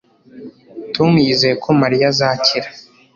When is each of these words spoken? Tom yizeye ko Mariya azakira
Tom 0.95 1.11
yizeye 1.25 1.55
ko 1.63 1.69
Mariya 1.81 2.05
azakira 2.11 2.69